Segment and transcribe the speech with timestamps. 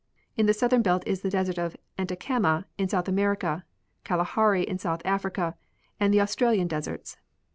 [0.35, 3.65] In the southern belt is the desert of Atacama in South America,
[4.03, 5.55] Kalahari in South Africa
[5.99, 7.17] and the Australian deserts.